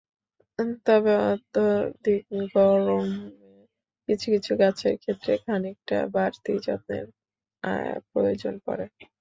[0.85, 2.23] তবে অত্যধিক
[2.51, 3.25] গরমে
[4.09, 7.05] কিছু কিছু গাছের ক্ষেত্রে খানিকটা বাড়তি যত্নের
[8.09, 8.85] প্রয়োজন পড়ে।